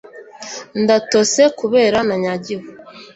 ndatose 0.83 1.41
kubera 1.59 1.97
nanyagiwe 2.07 2.67